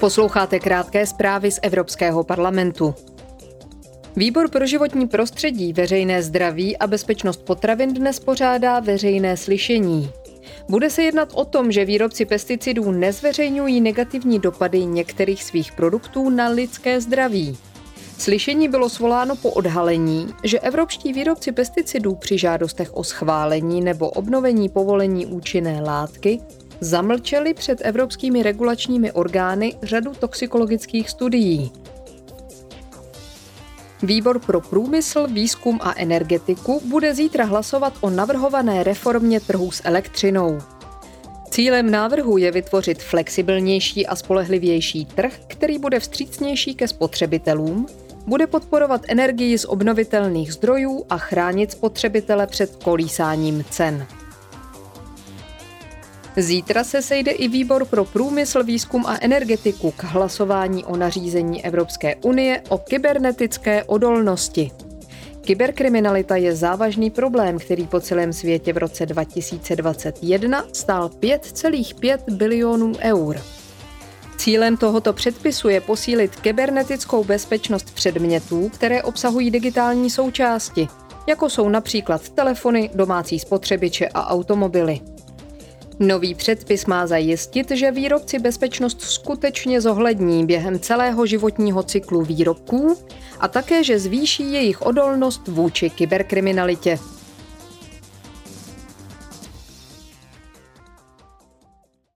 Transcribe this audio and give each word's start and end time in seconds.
Posloucháte 0.00 0.58
krátké 0.60 1.06
zprávy 1.06 1.50
z 1.50 1.58
Evropského 1.62 2.24
parlamentu. 2.24 2.94
Výbor 4.16 4.50
pro 4.50 4.66
životní 4.66 5.08
prostředí, 5.08 5.72
veřejné 5.72 6.22
zdraví 6.22 6.76
a 6.76 6.86
bezpečnost 6.86 7.44
potravin 7.44 7.94
dnes 7.94 8.20
pořádá 8.20 8.80
veřejné 8.80 9.36
slyšení. 9.36 10.10
Bude 10.68 10.90
se 10.90 11.02
jednat 11.02 11.28
o 11.34 11.44
tom, 11.44 11.72
že 11.72 11.84
výrobci 11.84 12.24
pesticidů 12.24 12.90
nezveřejňují 12.90 13.80
negativní 13.80 14.38
dopady 14.38 14.84
některých 14.84 15.44
svých 15.44 15.72
produktů 15.72 16.30
na 16.30 16.48
lidské 16.48 17.00
zdraví. 17.00 17.58
Slyšení 18.18 18.68
bylo 18.68 18.88
svoláno 18.88 19.36
po 19.36 19.50
odhalení, 19.50 20.34
že 20.44 20.60
evropští 20.60 21.12
výrobci 21.12 21.52
pesticidů 21.52 22.14
při 22.14 22.38
žádostech 22.38 22.96
o 22.96 23.04
schválení 23.04 23.80
nebo 23.80 24.10
obnovení 24.10 24.68
povolení 24.68 25.26
účinné 25.26 25.80
látky 25.82 26.40
zamlčeli 26.80 27.54
před 27.54 27.78
evropskými 27.84 28.42
regulačními 28.42 29.12
orgány 29.12 29.74
řadu 29.82 30.12
toxikologických 30.18 31.10
studií. 31.10 31.72
Výbor 34.02 34.38
pro 34.38 34.60
průmysl, 34.60 35.26
výzkum 35.26 35.78
a 35.82 35.94
energetiku 35.96 36.82
bude 36.84 37.14
zítra 37.14 37.44
hlasovat 37.44 37.92
o 38.00 38.10
navrhované 38.10 38.84
reformě 38.84 39.40
trhu 39.40 39.70
s 39.70 39.82
elektřinou. 39.84 40.58
Cílem 41.50 41.90
návrhu 41.90 42.38
je 42.38 42.50
vytvořit 42.50 43.02
flexibilnější 43.02 44.06
a 44.06 44.16
spolehlivější 44.16 45.04
trh, 45.04 45.32
který 45.46 45.78
bude 45.78 46.00
vstřícnější 46.00 46.74
ke 46.74 46.88
spotřebitelům, 46.88 47.86
bude 48.26 48.46
podporovat 48.46 49.00
energii 49.08 49.58
z 49.58 49.64
obnovitelných 49.64 50.52
zdrojů 50.52 51.04
a 51.10 51.18
chránit 51.18 51.72
spotřebitele 51.72 52.46
před 52.46 52.76
kolísáním 52.84 53.64
cen. 53.70 54.06
Zítra 56.38 56.84
se 56.84 57.02
sejde 57.02 57.30
i 57.30 57.48
výbor 57.48 57.84
pro 57.84 58.04
průmysl, 58.04 58.62
výzkum 58.62 59.06
a 59.06 59.18
energetiku 59.20 59.90
k 59.90 60.04
hlasování 60.04 60.84
o 60.84 60.96
nařízení 60.96 61.64
Evropské 61.64 62.16
unie 62.16 62.62
o 62.68 62.78
kybernetické 62.78 63.84
odolnosti. 63.84 64.70
Kyberkriminalita 65.40 66.36
je 66.36 66.56
závažný 66.56 67.10
problém, 67.10 67.58
který 67.58 67.86
po 67.86 68.00
celém 68.00 68.32
světě 68.32 68.72
v 68.72 68.76
roce 68.76 69.06
2021 69.06 70.64
stál 70.72 71.08
5,5 71.08 72.18
bilionů 72.36 72.92
eur. 73.00 73.40
Cílem 74.36 74.76
tohoto 74.76 75.12
předpisu 75.12 75.68
je 75.68 75.80
posílit 75.80 76.36
kybernetickou 76.36 77.24
bezpečnost 77.24 77.94
předmětů, 77.94 78.68
které 78.68 79.02
obsahují 79.02 79.50
digitální 79.50 80.10
součásti, 80.10 80.88
jako 81.26 81.50
jsou 81.50 81.68
například 81.68 82.28
telefony, 82.28 82.90
domácí 82.94 83.38
spotřebiče 83.38 84.08
a 84.08 84.30
automobily. 84.30 85.00
Nový 86.00 86.34
předpis 86.34 86.86
má 86.86 87.06
zajistit, 87.06 87.70
že 87.70 87.90
výrobci 87.90 88.38
bezpečnost 88.38 89.00
skutečně 89.00 89.80
zohlední 89.80 90.46
během 90.46 90.78
celého 90.78 91.26
životního 91.26 91.82
cyklu 91.82 92.22
výrobků 92.22 92.96
a 93.40 93.48
také, 93.48 93.84
že 93.84 93.98
zvýší 93.98 94.52
jejich 94.52 94.82
odolnost 94.82 95.48
vůči 95.48 95.90
kyberkriminalitě. 95.90 96.98